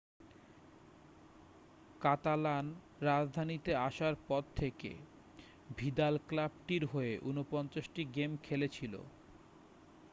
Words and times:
কাতালান-রাজধানীতে 2.01 3.71
আসার 3.87 4.15
পর 4.27 4.43
থেকে 4.55 4.91
ভিদাল 5.77 6.15
ক্লাবটির 6.27 6.83
হয়ে 6.85 7.13
49 7.29 7.95
টি 7.95 8.03
গেম 8.15 8.31
খেলেছিল 8.43 8.93